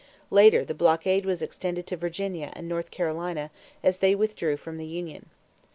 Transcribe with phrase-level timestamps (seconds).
[0.31, 3.51] Later the blockade was extended to Virginia and North Carolina,
[3.83, 5.27] as they withdrew from the union.